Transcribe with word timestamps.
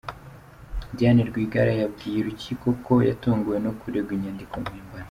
Diane 0.95 1.21
Rwigara 1.29 1.71
yabwiye 1.81 2.17
urukiko 2.19 2.67
ko 2.85 2.93
yatunguwe 3.09 3.57
no 3.65 3.71
kuregwa 3.79 4.11
inyandiko 4.17 4.55
mpimbano. 4.63 4.99